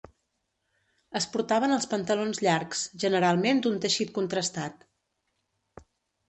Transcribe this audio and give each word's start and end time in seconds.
Es 1.19 1.27
portaven 1.35 1.75
els 1.75 1.85
pantalons 1.91 2.41
llargs, 2.45 2.81
generalment 3.05 3.61
d'un 3.67 3.77
teixit 3.85 4.15
contrastat. 4.17 4.83